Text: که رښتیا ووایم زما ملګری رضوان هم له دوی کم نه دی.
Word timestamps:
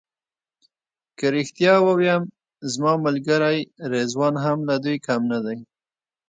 که 1.17 1.25
رښتیا 1.35 1.73
ووایم 1.83 2.23
زما 2.71 2.93
ملګری 3.05 3.59
رضوان 3.93 4.33
هم 4.45 4.57
له 4.69 4.75
دوی 4.83 4.97
کم 5.07 5.21
نه 5.31 5.39
دی. 5.45 5.57